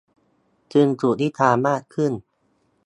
[0.73, 2.11] จึงถูกวิจารณ์มากขึ้น